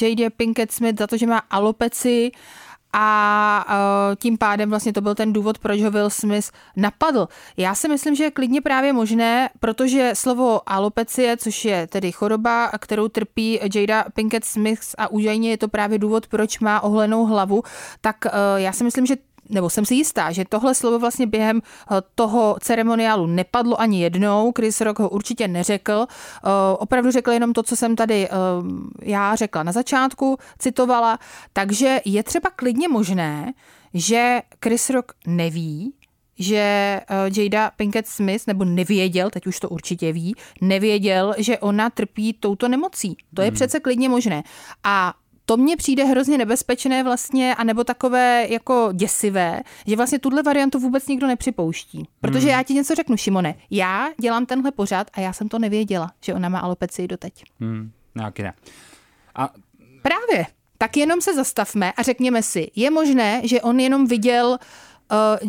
[0.01, 0.31] J.D.
[0.31, 2.33] Pinkett Smith za to, že má alopeci,
[2.92, 7.29] a uh, tím pádem vlastně to byl ten důvod, proč ho Will Smith napadl.
[7.57, 12.70] Já si myslím, že je klidně právě možné, protože slovo alopecie, což je tedy choroba,
[12.79, 17.62] kterou trpí Jada Pinkett Smith a údajně je to právě důvod, proč má ohlenou hlavu,
[18.01, 19.16] tak uh, já si myslím, že
[19.49, 24.53] nebo jsem si jistá, že tohle slovo vlastně během eh, toho ceremoniálu nepadlo ani jednou.
[24.57, 26.07] Chris Rock ho určitě neřekl.
[26.09, 28.31] Eh, opravdu řekl jenom to, co jsem tady eh,
[29.03, 31.19] já řekla na začátku, citovala.
[31.53, 33.53] Takže je třeba klidně možné,
[33.95, 35.95] že Chris Rock neví,
[36.39, 37.01] že
[37.37, 42.69] Jada Pinkett Smith, nebo nevěděl, teď už to určitě ví, nevěděl, že ona trpí touto
[42.69, 43.17] nemocí.
[43.35, 43.55] To je hmm.
[43.55, 44.43] přece klidně možné.
[44.85, 45.15] A
[45.49, 51.07] to mně přijde hrozně nebezpečné vlastně, anebo takové jako děsivé, že vlastně tuhle variantu vůbec
[51.09, 52.09] nikdo nepřipouští.
[52.21, 52.49] Protože hmm.
[52.49, 56.35] já ti něco řeknu, Šimone, já dělám tenhle pořad a já jsem to nevěděla, že
[56.35, 57.45] ona má alopecii doteď.
[57.61, 58.53] Hmm, nějaký ne.
[59.35, 59.49] A...
[60.03, 60.47] Právě.
[60.79, 64.57] Tak jenom se zastavme a řekněme si, je možné, že on jenom viděl uh,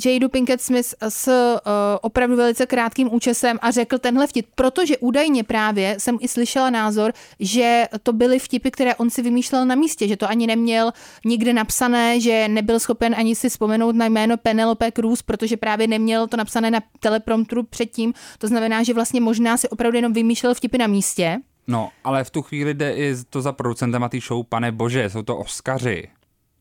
[0.05, 1.61] Jadu Pinkett Smith s uh,
[2.01, 7.13] opravdu velice krátkým účesem a řekl tenhle vtip, protože údajně právě jsem i slyšela názor,
[7.39, 10.91] že to byly vtipy, které on si vymýšlel na místě, že to ani neměl
[11.25, 16.27] nikde napsané, že nebyl schopen ani si vzpomenout na jméno Penelope Cruz, protože právě neměl
[16.27, 18.13] to napsané na teleprompteru předtím.
[18.37, 21.37] To znamená, že vlastně možná si opravdu jenom vymýšlel vtipy na místě.
[21.67, 25.21] No, ale v tu chvíli jde i to za producentem a show, pane bože, jsou
[25.21, 26.07] to Oscaři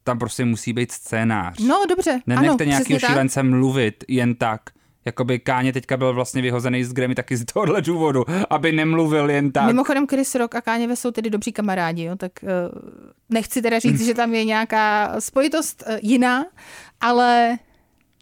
[0.09, 1.59] tam prostě musí být scénář.
[1.59, 3.45] No dobře, Nenechte ano, nějakého šílence tak.
[3.45, 4.61] mluvit jen tak.
[5.05, 9.53] Jakoby Káně teďka byl vlastně vyhozený z Grammy taky z tohohle důvodu, aby nemluvil jen
[9.53, 9.67] tak.
[9.67, 12.49] Mimochodem Chris Rock a Káně jsou tedy dobří kamarádi, jo, tak uh,
[13.31, 16.45] nechci teda říct, že tam je nějaká spojitost uh, jiná,
[17.01, 17.59] ale...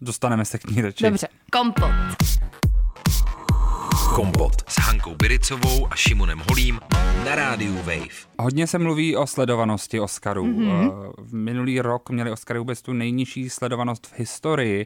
[0.01, 1.03] Dostaneme se k ní radši.
[1.03, 1.27] Dobře.
[1.51, 1.91] Kompot.
[4.15, 6.79] Kompot s Hankou Biricovou a Šimonem Holím
[7.25, 8.27] na rádiu Wave.
[8.39, 10.45] Hodně se mluví o sledovanosti Oscarů.
[10.45, 11.13] Mm-hmm.
[11.17, 14.85] V minulý rok měli Oscary vůbec tu nejnižší sledovanost v historii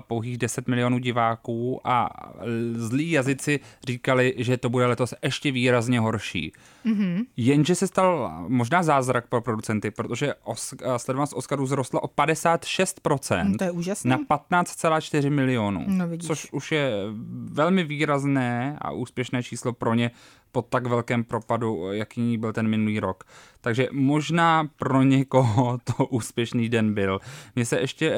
[0.00, 2.08] pouhých 10 milionů diváků a
[2.74, 6.52] zlí jazyci říkali, že to bude letos ještě výrazně horší.
[6.86, 7.24] Mm-hmm.
[7.36, 13.58] Jenže se stal možná zázrak pro producenty, protože os- sledovanost Oscarů zrostla o 56% no,
[13.58, 14.10] to je úžasný.
[14.10, 16.92] na 15,4 milionů, no, což už je
[17.44, 20.10] velmi výrazné a úspěšné číslo pro ně
[20.52, 23.24] po tak velkém propadu, jaký byl ten minulý rok.
[23.60, 27.18] Takže možná pro někoho to úspěšný den byl.
[27.56, 28.16] Mně se ještě uh,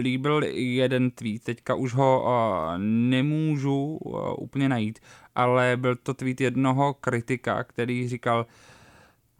[0.00, 0.42] líbil
[0.78, 4.98] jeden tweet, teďka už ho uh, nemůžu uh, úplně najít,
[5.34, 8.46] ale byl to tweet jednoho kritika, který říkal,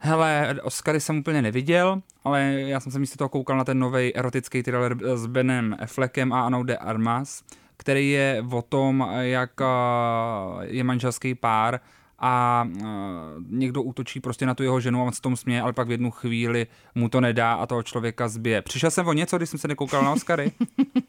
[0.01, 4.15] Hele, Oscary jsem úplně neviděl, ale já jsem se místo toho koukal na ten nový
[4.15, 7.43] erotický thriller s Benem Fleckem a Anou de Armas,
[7.77, 9.51] který je o tom, jak
[10.61, 11.79] je manželský pár
[12.19, 12.67] a
[13.49, 15.91] někdo útočí prostě na tu jeho ženu a on se tomu směje, ale pak v
[15.91, 18.61] jednu chvíli mu to nedá a toho člověka zbije.
[18.61, 20.51] Přišel jsem o něco, když jsem se nekoukal na Oscary.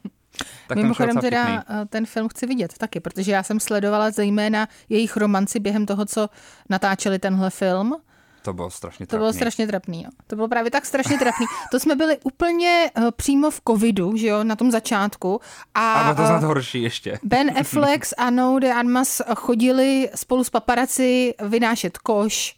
[0.75, 5.59] tak Mimochodem teda ten film chci vidět taky, protože já jsem sledovala zejména jejich romanci
[5.59, 6.29] během toho, co
[6.69, 7.95] natáčeli tenhle film
[8.41, 9.17] to bylo strašně trapný.
[9.17, 10.09] To bylo strašně trapný, jo.
[10.27, 11.45] To bylo právě tak strašně trapný.
[11.71, 15.39] To jsme byli úplně uh, přímo v covidu, že jo, na tom začátku.
[15.73, 17.19] A, a to snad uh, horší ještě.
[17.23, 22.55] Ben Affleck a No de Armas chodili spolu s paparaci vynášet koš,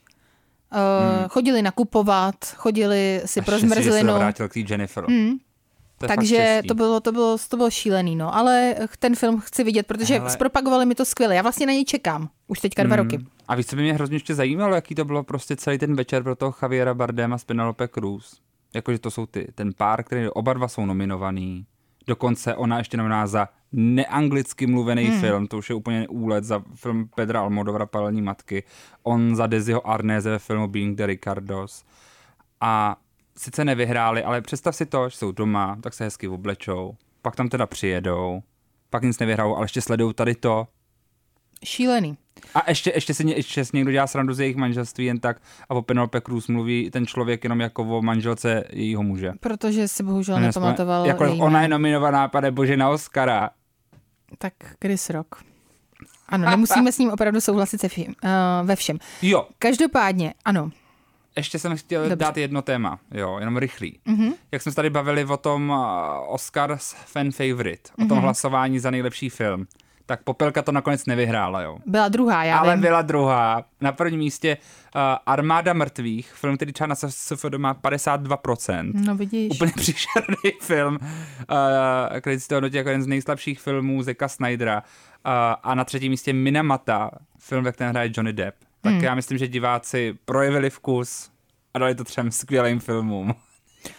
[0.73, 1.29] uh, hmm.
[1.29, 4.13] chodili nakupovat, chodili si a pro zmrzlinu.
[4.13, 5.05] se vrátil k té Jennifer.
[5.05, 5.37] Hmm.
[6.03, 8.35] To Takže to bylo, to, bylo, to bylo šílený, no.
[8.35, 10.29] Ale ten film chci vidět, protože Hele.
[10.29, 11.35] zpropagovali mi to skvěle.
[11.35, 12.29] Já vlastně na něj čekám.
[12.47, 13.03] Už teďka dva mm.
[13.03, 13.25] roky.
[13.47, 16.23] A víš, co by mě hrozně ještě zajímalo, jaký to bylo prostě celý ten večer
[16.23, 18.41] pro toho Javiera Bardema s Penelope Cruz.
[18.75, 21.65] Jakože to jsou ty, ten pár, který oba dva jsou nominovaný.
[22.07, 25.19] Dokonce ona ještě nominovaná za neanglicky mluvený hmm.
[25.19, 28.63] film, to už je úplně úlet za film Pedra Almodovra Palení matky.
[29.03, 31.83] On za Desiho Arnéze ve filmu Being the Ricardos.
[32.61, 32.95] A
[33.37, 37.49] sice nevyhráli, ale představ si to, že jsou doma, tak se hezky oblečou, pak tam
[37.49, 38.41] teda přijedou,
[38.89, 40.67] pak nic nevyhrajou, ale ještě sledují tady to.
[41.65, 42.17] Šílený.
[42.55, 45.37] A ještě, ještě, si, ještě si někdo dělá srandu z jejich manželství jen tak
[45.69, 49.31] a o Penelope Cruz mluví ten člověk jenom jako o manželce jejího muže.
[49.39, 53.49] Protože si bohužel nepamatoval Jako ona je nominovaná, pane bože, na Oscara.
[54.37, 55.35] Tak Chris Rock.
[56.29, 58.97] Ano, nemusíme s ním opravdu souhlasit se vším, uh, ve všem.
[59.21, 59.47] Jo.
[59.59, 60.71] Každopádně, ano,
[61.37, 62.15] ještě jsem chtěl Dobře.
[62.15, 63.99] dát jedno téma, jo, jenom rychlý.
[64.07, 64.33] Mm-hmm.
[64.51, 65.77] Jak jsme se tady bavili o tom uh,
[66.27, 68.21] Oscars fan favorite, o tom mhm.
[68.21, 69.67] hlasování za nejlepší film,
[70.05, 71.77] tak Popelka to nakonec nevyhrála, jo.
[71.85, 72.81] Byla druhá, já Ale vím.
[72.81, 73.65] byla druhá.
[73.81, 74.57] Na prvním místě
[74.95, 78.91] uh, Armáda mrtvých, film, který třeba na SFD má 52%.
[79.05, 79.51] No vidíš.
[79.51, 84.83] Úplně příšerný film, uh, který si to hodnotí jako jeden z nejslabších filmů Zeka Snydera.
[85.25, 85.31] Uh,
[85.63, 89.03] a na třetím místě Minamata, film, ve kterém hraje Johnny Depp tak hmm.
[89.03, 91.29] já myslím, že diváci projevili vkus
[91.73, 93.33] a dali to třem skvělým filmům.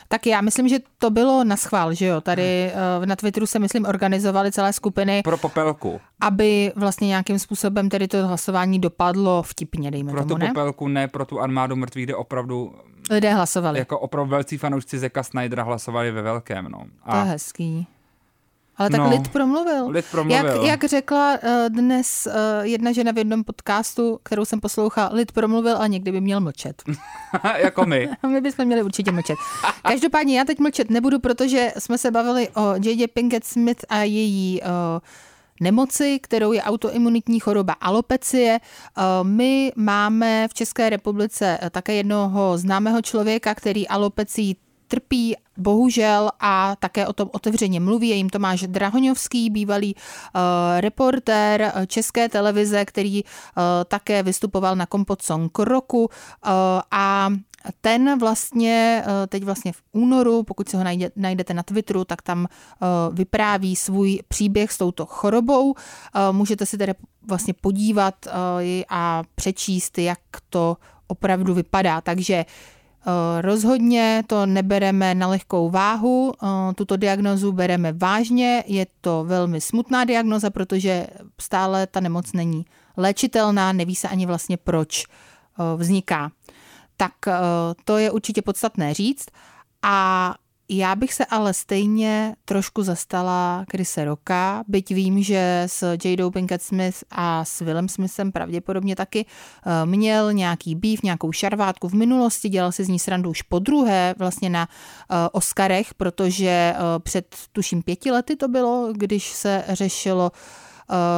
[0.09, 2.21] Tak já myslím, že to bylo na schvál, že jo?
[2.21, 5.23] Tady uh, na Twitteru se, myslím, organizovali celé skupiny.
[5.23, 6.01] Pro popelku.
[6.21, 10.49] Aby vlastně nějakým způsobem tedy to hlasování dopadlo vtipně, dejme pro tomu, tu ne?
[10.49, 12.75] popelku, ne pro tu armádu mrtvých, kde opravdu
[13.11, 13.79] Lidé hlasovali.
[13.79, 16.69] jako opravdu velcí fanoušci Zeka Snydera hlasovali ve velkém.
[16.69, 16.85] No.
[17.11, 17.87] To je hezký.
[18.77, 19.89] Ale tak No, lid promluvil.
[19.89, 20.47] lid promluvil.
[20.47, 22.33] Jak, jak řekla uh, dnes uh,
[22.67, 26.83] jedna žena v jednom podcastu, kterou jsem poslouchala, lid promluvil a někdy by měl mlčet.
[27.57, 28.09] jako my.
[28.23, 29.39] A my bychom měli určitě mlčet.
[29.83, 33.09] Každopádně já teď mlčet nebudu, protože jsme se bavili o J.J.
[33.09, 34.69] Pinkett Smith a její uh,
[35.61, 38.61] nemoci, kterou je autoimunitní choroba alopecie.
[39.23, 44.57] My máme v České republice eh, také jednoho známého člověka, který alopecí
[44.95, 48.09] trpí, bohužel, a také o tom otevřeně mluví.
[48.09, 50.41] Je jim Tomáš Drahoňovský, bývalý uh,
[50.81, 53.31] reportér eh, České televize, který uh,
[53.89, 56.11] také vystupoval na Kompot Song roku uh,
[56.91, 57.31] a
[57.81, 62.23] ten vlastně, eh, teď vlastně v únoru, pokud si ho najde, najdete na Twitteru, tak
[62.23, 65.75] tam eh, vypráví svůj příběh s touto chorobou.
[66.33, 66.93] Můžete si tedy
[67.27, 68.15] vlastně podívat
[68.89, 70.19] a přečíst, jak
[70.51, 70.77] to
[71.07, 72.01] opravdu vypadá.
[72.01, 72.45] Takže
[73.41, 80.05] rozhodně to nebereme na lehkou váhu, eh, tuto diagnozu bereme vážně, je to velmi smutná
[80.05, 81.07] diagnoza, protože
[81.41, 82.65] stále ta nemoc není
[82.97, 86.31] léčitelná, neví se ani vlastně proč eh, vzniká.
[86.97, 87.33] Tak eh,
[87.85, 89.27] to je určitě podstatné říct.
[89.83, 90.35] A
[90.69, 96.63] já bych se ale stejně trošku zastala Krise Roka, byť vím, že s Jadou Pinkett
[96.63, 102.49] Smith a s Willem Smithem pravděpodobně taky eh, měl nějaký býv, nějakou šarvátku v minulosti,
[102.49, 107.37] dělal si z ní srandu už po druhé vlastně na eh, Oscarech, protože eh, před
[107.53, 110.33] tuším pěti lety to bylo, když se řešilo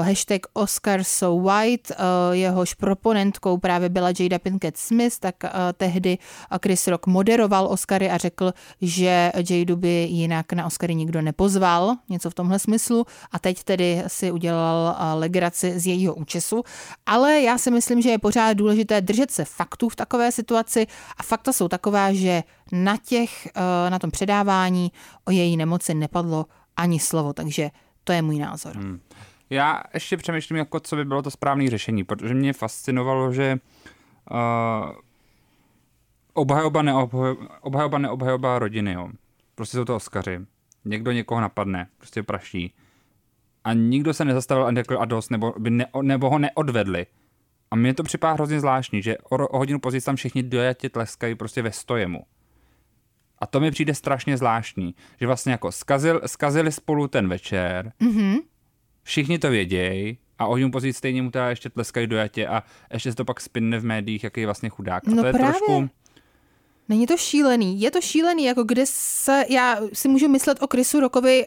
[0.02, 1.96] hashtag Oscar so white, uh,
[2.32, 6.18] jehož proponentkou právě byla Jada Pinkett Smith, tak uh, tehdy
[6.62, 12.30] Chris Rock moderoval Oscary a řekl, že Jadu by jinak na Oscary nikdo nepozval, něco
[12.30, 16.62] v tomhle smyslu a teď tedy si udělal legraci z jejího účesu,
[17.06, 21.22] ale já si myslím, že je pořád důležité držet se faktů v takové situaci a
[21.22, 23.48] fakta jsou taková, že na těch,
[23.88, 24.92] na tom předávání
[25.24, 27.70] o její nemoci nepadlo ani slovo, takže
[28.04, 28.76] to je můj názor.
[28.76, 29.00] Hmm.
[29.50, 33.56] Já ještě přemýšlím, jako co by bylo to správné řešení, protože mě fascinovalo, že
[34.30, 34.92] uh,
[36.32, 39.08] obhajoba, neobhajoba, obhajoba, neobhajoba rodiny, jo.
[39.54, 40.40] Prostě jsou to Oscaři.
[40.84, 42.74] Někdo někoho napadne, prostě praší.
[43.64, 47.06] A nikdo se nezastavil a řekl a dost, nebo, by ne, nebo ho neodvedli.
[47.70, 51.34] A mně to připadá hrozně zvláštní, že o, o hodinu později tam všichni dojatě tleskají
[51.34, 52.22] prostě ve stojemu.
[53.38, 58.36] A to mi přijde strašně zvláštní, že vlastně jako skazil, skazili spolu ten večer, mm-hmm.
[59.06, 63.10] Všichni to vědějí a o hodinu později stejně mu teda ještě tleskají dojatě a ještě
[63.12, 65.08] se to pak spinne v médiích, jaký je vlastně chudák.
[65.08, 65.52] A No to je právě.
[65.52, 65.90] trošku...
[66.88, 67.80] Není to šílený.
[67.80, 71.46] Je to šílený, jako kde se, já si můžu myslet o Chrisu Rokovi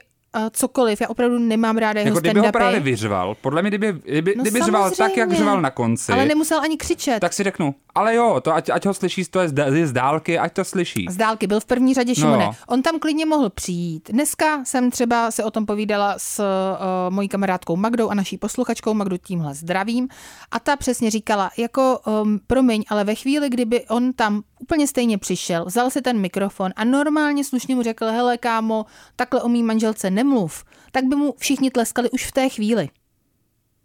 [0.51, 1.01] cokoliv.
[1.01, 4.43] Já opravdu nemám ráda jeho Jako kdyby ho právě vyřval, podle mě, kdyby, kdyby, No
[4.43, 7.19] kdyby řval tak, jak řval na konci, Ale nemusel ani křičet.
[7.19, 9.91] tak si řeknu, ale jo, to ať, ať ho slyší z, to je z, z
[9.91, 11.05] dálky, ať to slyší.
[11.09, 12.45] Z dálky byl v první řadě Šimone.
[12.45, 12.51] No.
[12.67, 14.09] On tam klidně mohl přijít.
[14.11, 18.93] Dneska jsem třeba se o tom povídala s uh, mojí kamarádkou Magdou a naší posluchačkou
[18.93, 20.07] Magdu tímhle zdravím.
[20.51, 25.17] A ta přesně říkala, jako um, promiň, ale ve chvíli, kdyby on tam úplně stejně
[25.17, 29.63] přišel, vzal si ten mikrofon a normálně slušně mu řekl, hele kámo, takhle o mý
[29.63, 32.89] manželce nemluv, tak by mu všichni tleskali už v té chvíli.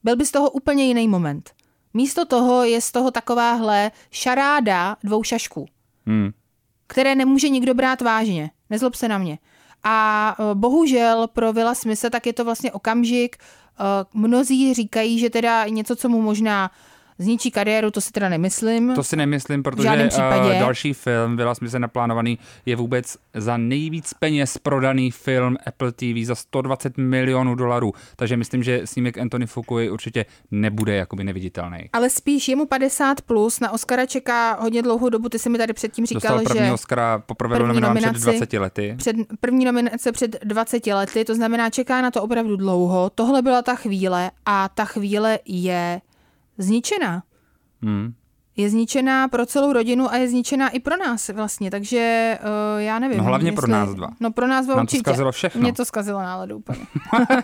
[0.05, 1.51] Byl by z toho úplně jiný moment.
[1.95, 5.67] Místo toho je z toho takováhle šaráda dvou šašků
[6.07, 6.31] Hmm.
[6.87, 8.51] které nemůže nikdo brát vážně.
[8.71, 9.39] Nezlob se na mě.
[9.85, 9.97] A
[10.39, 13.37] eh, bohužel pro Vila Smise tak je to vlastně okamžik.
[13.41, 13.83] eh,
[14.15, 16.71] Mnozí říkají, že teda něco, co mu možná
[17.19, 18.93] zničí kariéru, to si teda nemyslím.
[18.95, 19.89] To si nemyslím, protože.
[19.89, 25.93] Uh, další film, byla jsme se naplánovaný, je vůbec za nejvíc peněz prodaný film Apple
[25.93, 27.93] TV za 120 milionů dolarů.
[28.17, 31.79] Takže myslím, že snímek Anthony Fukui určitě nebude jakoby neviditelný.
[31.93, 35.59] Ale spíš je mu 50 plus, na Oscara čeká hodně dlouhou dobu, ty jsi mi
[35.59, 38.95] tady předtím říkal, Dostal první že Oscara, poprvé první nominován před nominaci 20 lety.
[38.99, 43.11] před, první nominace před 20 lety, to znamená, čeká na to opravdu dlouho.
[43.15, 46.01] Tohle byla ta chvíle a ta chvíle je
[46.59, 47.23] zničená.
[47.83, 48.15] Hmm.
[48.57, 52.99] je zničená pro celou rodinu a je zničená i pro nás vlastně, takže uh, já
[52.99, 53.19] nevím.
[53.19, 54.09] No hlavně pro nás dva.
[54.21, 55.01] No pro nás dva Nám to určitě.
[55.01, 55.61] zkazilo všechno.
[55.61, 56.79] Mě to zkazilo náladu úplně.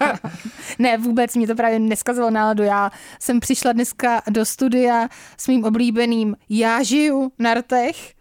[0.79, 2.62] ne, vůbec mě to právě neskazilo náladu.
[2.62, 8.14] Já jsem přišla dneska do studia s mým oblíbeným Já žiju na rtech,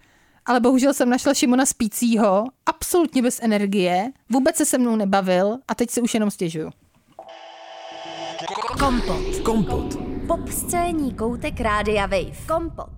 [0.46, 5.76] ale bohužel jsem našla Šimona spícího, absolutně bez energie, vůbec se se mnou nebavil a
[5.76, 6.70] teď si už jenom stěžuju.
[8.80, 9.40] Kompot.
[9.44, 10.09] Kompot.
[10.30, 12.46] Pop scéní koutek Rádia Wave.
[12.48, 12.90] Kompot.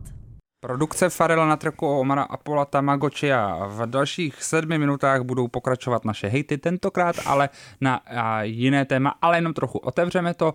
[0.65, 6.27] Produkce Farela na tracku Omara Apola Tamagotchi a v dalších sedmi minutách budou pokračovat naše
[6.27, 7.49] hejty, tentokrát ale
[7.81, 8.01] na
[8.41, 10.53] jiné téma, ale jenom trochu otevřeme to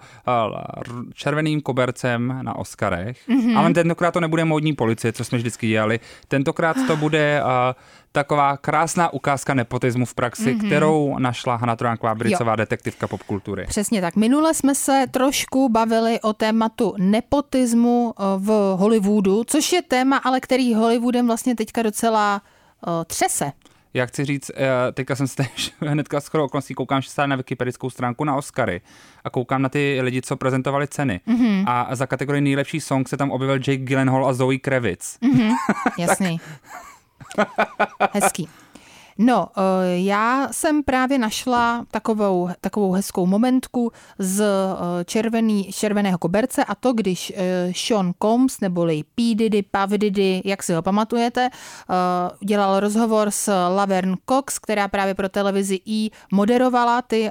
[1.14, 3.58] červeným kobercem na Oscarech, mm-hmm.
[3.58, 7.42] ale tentokrát to nebude módní policie, co jsme vždycky dělali, tentokrát to bude
[8.16, 10.66] taková krásná ukázka nepotismu v praxi, mm-hmm.
[10.66, 13.66] kterou našla Hana Tránková, bricová detektivka popkultury.
[13.68, 14.16] Přesně tak.
[14.16, 20.40] Minule jsme se trošku bavili o tématu nepotismu eh, v Hollywoodu, což je téma, ale
[20.40, 22.42] který Hollywoodem vlastně teďka docela
[22.86, 23.52] uh, třese.
[23.94, 25.46] Já chci říct, eh, teďka jsem se
[25.80, 28.80] hnedka skoro okolností koukám že na wikipedickou stránku na Oscary
[29.24, 31.20] a koukám na ty lidi, co prezentovali ceny.
[31.28, 31.64] Mm-hmm.
[31.66, 35.18] A za kategorii nejlepší song se tam objevil Jake Gyllenhaal a Zoe Kravitz.
[35.26, 35.54] Mm-hmm.
[35.98, 36.40] Jasný.
[38.12, 38.48] Hezký.
[39.18, 39.60] No, eh,
[39.98, 46.92] já jsem právě našla takovou, takovou hezkou momentku z eh, červený, červeného koberce a to,
[46.92, 49.34] když eh, Sean Combs neboli P.
[49.34, 51.50] Diddy, Puff Diddy, jak si ho pamatujete,
[52.44, 57.30] dělal rozhovor s Laverne Cox, která právě pro televizi E moderovala ty,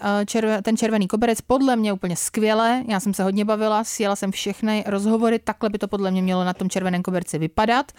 [0.61, 1.41] ten červený koberec.
[1.41, 5.77] Podle mě úplně skvěle, já jsem se hodně bavila, sjela jsem všechny rozhovory, takhle by
[5.77, 7.91] to podle mě mělo na tom červeném koberci vypadat.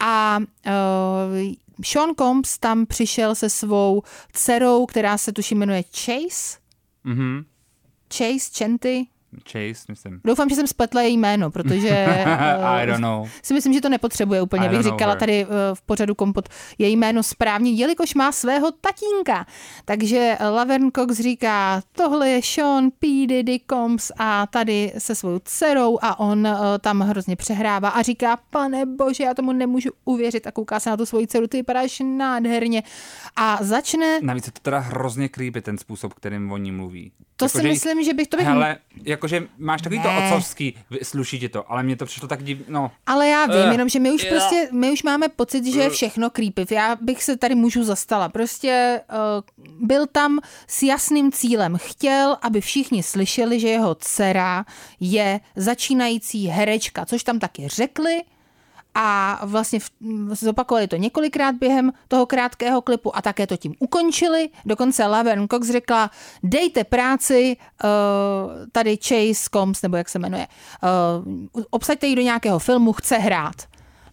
[0.00, 1.52] A uh,
[1.84, 6.58] Sean Combs tam přišel se svou dcerou, která se tuším jmenuje Chase.
[7.04, 7.44] Mm-hmm.
[8.14, 9.06] Chase, Chanty,
[9.44, 10.20] Chase, myslím.
[10.24, 11.88] Doufám, že jsem spletla její jméno, protože
[12.62, 13.28] I don't know.
[13.42, 15.18] si myslím, že to nepotřebuje úplně, bych říkala her.
[15.18, 19.46] tady eh, v pořadu Kompot její jméno správně, jelikož má svého tatínka.
[19.84, 23.26] Takže Laverne Cox říká, tohle je Sean P.
[23.26, 28.38] Diddy Combs a tady se svou dcerou a on uh, tam hrozně přehrává a říká,
[28.50, 32.02] pane bože, já tomu nemůžu uvěřit a kouká se na tu svoji dceru, ty vypadáš
[32.04, 32.82] nádherně
[33.36, 34.20] a začne...
[34.22, 37.12] Navíc je to teda hrozně creepy ten způsob, kterým oni mluví.
[37.36, 38.46] To jako, si že, myslím, že bych to bych...
[38.46, 38.78] Hele,
[39.26, 40.04] jakože máš takový ne.
[40.04, 42.58] to otcovský, sluší ti to, ale mě to přišlo tak div...
[42.68, 42.90] no.
[43.06, 45.80] Ale já vím, uh, jenom, že my už uh, prostě, my už máme pocit, že
[45.80, 46.66] je všechno creepy.
[46.70, 48.28] Já bych se tady můžu zastala.
[48.28, 51.76] Prostě uh, byl tam s jasným cílem.
[51.76, 54.64] Chtěl, aby všichni slyšeli, že jeho dcera
[55.00, 58.20] je začínající herečka, což tam taky řekli,
[58.98, 59.78] a vlastně
[60.30, 64.48] zopakovali to několikrát během toho krátkého klipu a také to tím ukončili.
[64.64, 66.10] Dokonce Laverne Cox řekla,
[66.42, 67.90] dejte práci uh,
[68.72, 70.46] tady Chase Combs, nebo jak se jmenuje,
[71.56, 73.54] uh, obsaďte ji do nějakého filmu, chce hrát.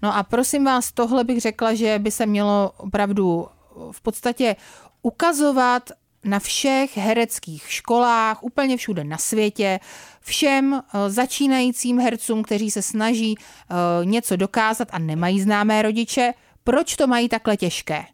[0.01, 3.47] No a prosím vás, tohle bych řekla, že by se mělo opravdu
[3.91, 4.55] v podstatě
[5.01, 5.89] ukazovat
[6.23, 9.79] na všech hereckých školách, úplně všude na světě,
[10.19, 16.33] všem eh, začínajícím hercům, kteří se snaží eh, něco dokázat a nemají známé rodiče,
[16.63, 18.05] proč to mají takhle těžké.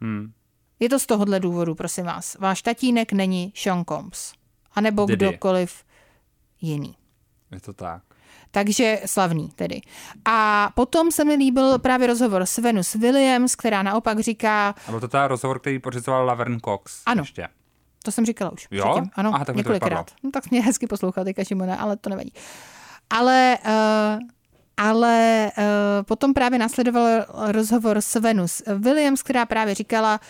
[0.00, 0.32] Hmm.
[0.80, 2.38] Je to z tohohle důvodu, prosím vás.
[2.38, 4.32] Váš tatínek není Sean Combs.
[4.72, 5.16] A nebo Didi.
[5.16, 5.84] kdokoliv
[6.60, 6.96] jiný.
[7.52, 8.02] Je to tak.
[8.50, 9.80] Takže slavný tedy.
[10.24, 14.74] A potom se mi líbil právě rozhovor s Venus Williams, která naopak říká...
[14.86, 17.02] A byl to ta rozhovor, který pořizoval Laverne Cox.
[17.06, 17.22] Ano.
[17.22, 17.48] Ještě.
[18.04, 18.68] To jsem říkala už.
[18.70, 18.90] Jo?
[18.90, 19.10] Předtím.
[19.14, 20.10] Ano, Aha, tak několikrát.
[20.22, 22.32] No, tak mě hezky poslouchal teďka Šimona, ale to nevadí.
[23.10, 24.20] Ale, uh,
[24.76, 25.64] ale uh,
[26.02, 30.20] potom právě následoval rozhovor s Venus Williams, která právě říkala,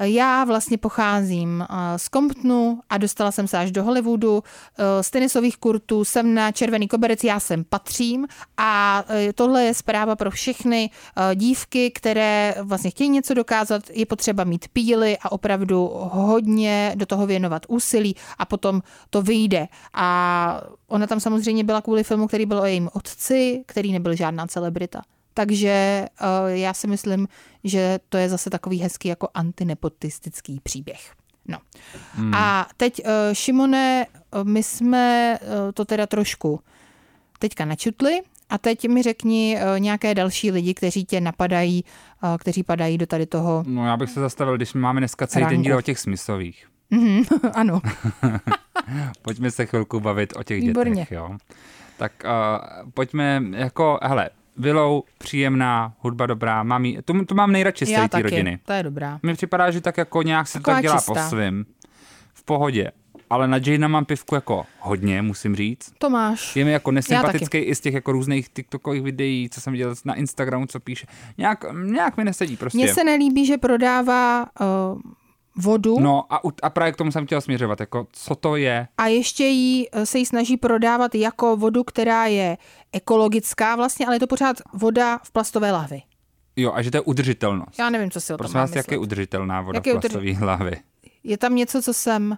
[0.00, 4.42] já vlastně pocházím eh, z Comptonu a dostala jsem se až do Hollywoodu.
[4.78, 9.74] Eh, z tenisových kurtů jsem na červený koberec, já sem patřím a eh, tohle je
[9.74, 10.90] zpráva pro všechny
[11.34, 13.82] dívky, které vlastně chtějí něco dokázat.
[13.90, 19.68] Je potřeba mít píly a opravdu hodně do toho věnovat úsilí a potom to vyjde.
[19.94, 24.46] A ona tam samozřejmě byla kvůli filmu, který byl o jejím otci, který nebyl žádná
[24.46, 25.02] celebrita.
[25.36, 27.28] Takže uh, já si myslím,
[27.64, 31.12] že to je zase takový hezký jako antinepotistický příběh.
[31.48, 31.58] No.
[32.14, 32.34] Hmm.
[32.34, 34.06] A teď, uh, Šimone,
[34.42, 36.60] my jsme uh, to teda trošku
[37.38, 41.84] teďka načutli a teď mi řekni uh, nějaké další lidi, kteří tě napadají,
[42.22, 45.42] uh, kteří padají do tady toho No já bych se zastavil, když máme dneska celý
[45.42, 45.54] rangu.
[45.54, 46.66] ten díl o těch smyslových.
[46.92, 47.80] Mm-hmm, ano.
[49.22, 50.94] pojďme se chvilku bavit o těch Výborně.
[50.94, 51.36] dětech, jo.
[51.96, 57.86] Tak uh, pojďme jako, hele, Willow, příjemná, hudba dobrá, mám jí, to, to mám nejradši
[57.86, 58.58] z té rodiny.
[58.64, 59.20] to je dobrá.
[59.22, 61.12] Mně připadá, že tak jako nějak se to tak dělá čistá.
[61.14, 61.66] po svým.
[62.34, 62.90] V pohodě.
[63.30, 65.92] Ale na Jane mám pivku jako hodně, musím říct.
[65.98, 66.56] To máš.
[66.56, 70.14] Je mi jako nesympatický i z těch jako různých TikTokových videí, co jsem viděl na
[70.14, 71.06] Instagramu, co píše.
[71.38, 72.78] Nějak, nějak mi nesedí prostě.
[72.78, 75.00] Mně se nelíbí, že prodává uh,
[75.56, 76.00] vodu.
[76.00, 78.88] No a, a právě k tomu jsem chtěl směřovat, jako co to je.
[78.98, 82.58] A ještě jí, eh, se jí snaží prodávat jako vodu, která je
[82.92, 86.02] ekologická vlastně, ale je to pořád voda v plastové lahvi.
[86.56, 87.78] Jo, a že to je udržitelnost.
[87.78, 90.30] Já nevím, co si o tom Prosím vás, jak je udržitelná voda jak v plastové
[90.30, 90.40] udrž...
[90.40, 90.76] lahvi?
[91.24, 92.36] Je tam něco, co jsem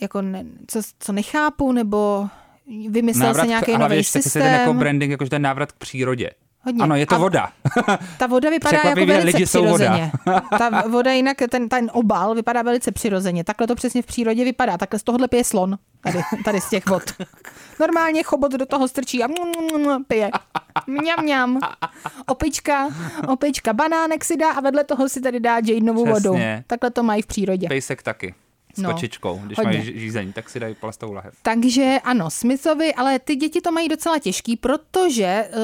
[0.00, 2.28] jako ne, co, co nechápu, nebo
[2.88, 4.42] vymyslel návrat se nějaký nový systém.
[4.42, 6.30] Ten jako branding, jakože ten návrat k přírodě.
[6.66, 6.82] Hodně.
[6.82, 7.48] Ano, je to A voda.
[8.18, 9.72] Ta voda vypadá jako velice lidi jsou voda.
[9.74, 10.12] přirozeně.
[10.58, 13.44] Ta voda jinak, ten, ten obal vypadá velice přirozeně.
[13.44, 14.78] Takhle to přesně v přírodě vypadá.
[14.78, 15.78] Takhle z tohohle pije slon.
[16.00, 17.02] Tady, tady z těch vod.
[17.80, 19.28] Normálně chobot do toho strčí a
[20.08, 20.30] pije.
[20.86, 21.58] Mňam, mňam.
[22.26, 22.88] Opička,
[23.28, 25.60] opička banánek si dá a vedle toho si tady dá
[26.02, 26.10] Přesně.
[26.12, 26.38] vodu.
[26.66, 27.68] Takhle to mají v přírodě.
[27.68, 28.34] Pejsek taky.
[28.76, 29.40] S No, kočičkou.
[29.44, 29.78] Když hodně.
[29.78, 31.34] mají žízeň, tak si dají plastovou lahev.
[31.42, 35.56] Takže ano, Smithovi, ale ty děti to mají docela těžký, protože uh,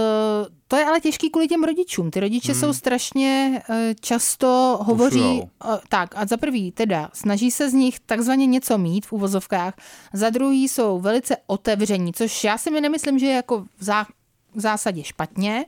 [0.68, 2.10] to je ale těžký kvůli těm rodičům.
[2.10, 2.60] Ty rodiče hmm.
[2.60, 5.40] jsou strašně uh, často hovoří, Pušujou.
[5.64, 9.74] uh, tak a za prvý teda snaží se z nich takzvaně něco mít v uvozovkách,
[10.12, 14.04] za druhý jsou velice otevření, což já si mi nemyslím, že je jako v, zá,
[14.54, 15.64] v zásadě špatně,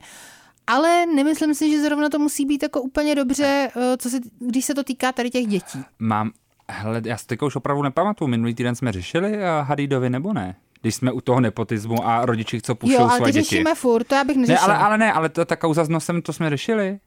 [0.66, 4.74] ale nemyslím si, že zrovna to musí být jako úplně dobře, co se, když se
[4.74, 5.78] to týká tady těch dětí.
[5.98, 6.30] Mám,
[6.70, 10.56] hele, já si teďka už opravdu nepamatuju, minulý týden jsme řešili Hadidovi nebo ne?
[10.80, 13.48] Když jsme u toho nepotismu a rodiči, co pušou Jo, ale svoje ty děti.
[13.50, 14.74] řešíme furt, to já bych Ne, neřešila.
[14.74, 16.98] ale, ale ne, ale to, ta kauza s nosem, to jsme řešili.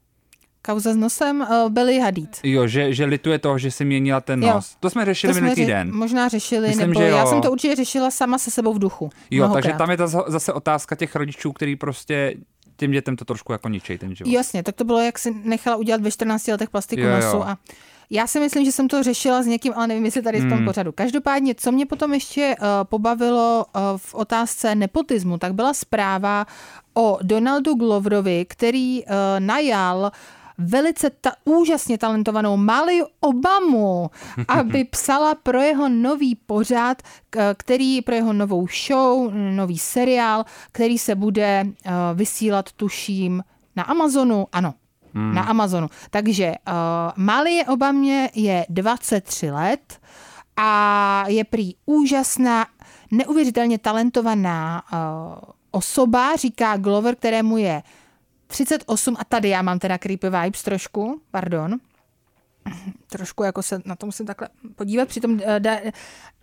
[0.62, 2.40] Kauza s nosem uh, Billy Hadid.
[2.42, 4.54] Jo, že, že lituje toho, že si měnila ten Jo.
[4.54, 4.76] nos.
[4.80, 5.94] To jsme řešili To minulý ře- týden.
[5.94, 7.26] možná řešili, Myslím, nebo že já jo.
[7.26, 9.10] jsem to určitě řešila sama se sebou v duchu.
[9.30, 9.62] Jo, Mnohokrát.
[9.62, 12.34] takže tam je ta za- zase otázka těch rodičů, který prostě
[12.76, 14.30] těm dětem to trošku jako ničej ten život.
[14.30, 17.14] Jasně, tak to bylo, jak si nechala udělat ve 14 letech plastiku Jo, jo.
[17.16, 17.58] nosu a
[18.10, 20.58] já si myslím, že jsem to řešila s někým, ale nevím, jestli tady v tom
[20.58, 20.64] Hmm.
[20.64, 20.92] pořadu.
[20.92, 26.46] Každopádně, co mě potom ještě uh, pobavilo uh, v otázce nepotismu, tak byla zpráva
[26.94, 30.12] o Donaldu Gloverovi, který uh, najal
[30.58, 34.10] velice ta, úžasně talentovanou Mali Obamu,
[34.48, 37.02] aby psala pro jeho nový pořad,
[37.56, 41.66] který pro jeho novou show, nový seriál, který se bude
[42.14, 43.42] vysílat, tuším,
[43.76, 44.74] na Amazonu, ano,
[45.18, 45.34] hmm.
[45.34, 45.88] na Amazonu.
[46.10, 46.74] Takže uh,
[47.16, 50.00] Mali Obamě je 23 let
[50.56, 52.66] a je prý úžasná,
[53.10, 54.98] neuvěřitelně talentovaná uh,
[55.70, 57.82] osoba, říká Glover, kterému je
[58.46, 61.76] 38 a tady já mám teda creepy vibes trošku, pardon.
[63.06, 65.78] Trošku jako se na to musím takhle podívat, přitom eh, da,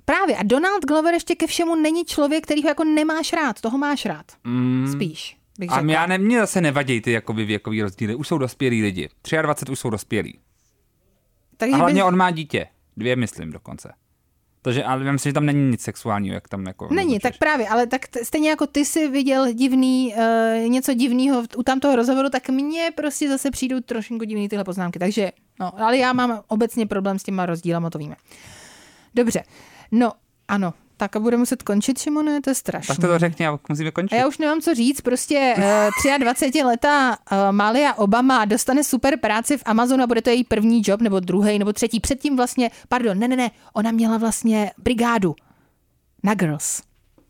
[0.06, 3.78] právě a Donald Glover ještě ke všemu není člověk, který ho jako nemáš rád, toho
[3.78, 4.26] máš rád.
[4.44, 4.92] Mm.
[4.92, 5.94] Spíš, bych A řekla.
[5.94, 8.16] já ne, mě zase nevadí ty jakoby věkový rozdíly.
[8.16, 9.10] Už jsou dospělí lidi.
[9.42, 10.40] 23 už jsou dospělí.
[11.58, 12.68] Takže A hlavně bych- on má dítě.
[12.98, 13.94] Dvě, myslím dokonce.
[14.62, 16.86] Takže, ale já myslím, že tam není nic sexuálního, jak tam jako...
[16.86, 17.22] Není, naznačuješ.
[17.22, 20.14] tak právě, ale tak t- stejně jako ty si viděl divný,
[20.64, 25.00] uh, něco divného u tamtoho rozhovoru, tak mně prostě zase přijdou trošku divný tyhle poznámky.
[25.00, 28.16] Takže, no, ale já mám obecně problém s těma rozdílama, to víme.
[29.16, 29.44] Dobře,
[29.92, 30.12] no,
[30.48, 32.96] ano, tak a bude muset končit, Šimone, to je strašné.
[32.96, 34.16] Tak to, to řekni a musíme končit.
[34.16, 35.56] A já už nemám co říct, prostě
[36.08, 40.44] uh, 23 letá uh, Malia Obama dostane super práci v Amazonu a bude to její
[40.44, 42.00] první job, nebo druhý, nebo třetí.
[42.00, 45.36] Předtím vlastně, pardon, ne, ne, ne, ona měla vlastně brigádu
[46.24, 46.82] na Girls.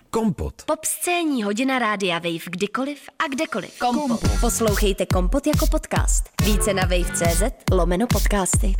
[0.09, 0.53] Kompot.
[0.65, 3.79] Pop scéní hodina rádia Wave kdykoliv a kdekoliv.
[3.79, 4.19] Kompot.
[4.41, 6.23] Poslouchejte Kompot jako podcast.
[6.43, 8.73] Více na wave.cz lomeno podcasty.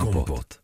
[0.00, 0.54] Kompot.